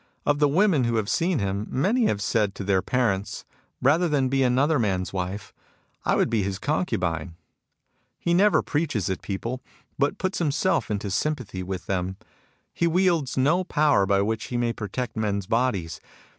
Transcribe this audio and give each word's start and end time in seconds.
Of 0.25 0.39
the 0.39 0.47
women 0.47 0.85
who 0.85 0.95
have 0.95 1.07
seen 1.09 1.37
him, 1.37 1.67
many 1.69 2.05
have 2.07 2.23
said 2.23 2.55
to 2.55 2.63
their 2.63 2.81
parents, 2.81 3.45
Rather 3.83 4.09
than 4.09 4.29
be 4.29 4.41
another 4.41 4.79
man's 4.79 5.13
wife, 5.13 5.53
I 6.05 6.15
would 6.15 6.27
be 6.27 6.41
his 6.41 6.57
concubine." 6.57 7.35
He 8.17 8.33
never 8.33 8.63
preaches 8.63 9.11
at 9.11 9.21
people, 9.21 9.61
but 9.99 10.17
puts 10.17 10.41
him 10.41 10.51
self 10.51 10.89
into 10.89 11.11
sympathy 11.11 11.61
with 11.61 11.85
them. 11.85 12.17
He 12.73 12.87
wields 12.87 13.37
no 13.37 13.63
power 13.63 14.07
by 14.07 14.23
which 14.23 14.45
he 14.45 14.57
may 14.57 14.73
protect 14.73 15.15
men's 15.15 15.45
bodies. 15.45 16.01